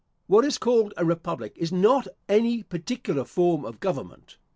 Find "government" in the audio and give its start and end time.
3.79-4.37